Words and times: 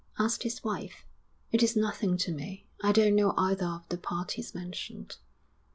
asked 0.17 0.41
his 0.41 0.63
wife. 0.63 1.05
'It 1.51 1.61
is 1.61 1.75
nothing 1.75 2.17
to 2.17 2.31
me. 2.33 2.65
I 2.81 2.91
don't 2.91 3.13
know 3.13 3.35
either 3.37 3.67
of 3.67 3.87
the 3.89 3.99
parties 3.99 4.55
mentioned.' 4.55 5.17